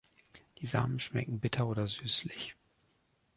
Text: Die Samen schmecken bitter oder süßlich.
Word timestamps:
Die 0.57 0.65
Samen 0.65 0.97
schmecken 0.99 1.39
bitter 1.39 1.67
oder 1.67 1.85
süßlich. 1.85 2.55